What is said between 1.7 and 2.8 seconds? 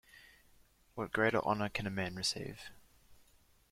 a man receive?